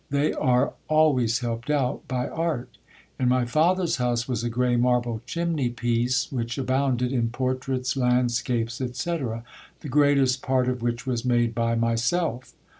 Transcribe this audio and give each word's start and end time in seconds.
They 0.09 0.33
are 0.33 0.73
always 0.87 1.37
helped 1.41 1.69
out 1.69 2.07
by 2.07 2.27
art. 2.27 2.79
In 3.19 3.29
my 3.29 3.45
father's 3.45 3.97
house 3.97 4.27
was 4.27 4.43
a 4.43 4.49
gray 4.49 4.75
marble 4.75 5.21
chimney 5.27 5.69
piece, 5.69 6.31
which 6.31 6.57
abounded 6.57 7.13
in 7.13 7.29
portraits, 7.29 7.95
landscapes, 7.95 8.77
&c., 8.81 8.87
the 9.81 9.89
greatest 9.89 10.41
part 10.41 10.67
of 10.67 10.81
which 10.81 11.05
was 11.05 11.23
made 11.23 11.53
by 11.53 11.75
myself." 11.75 12.53